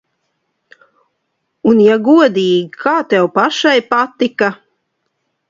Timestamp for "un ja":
1.71-1.97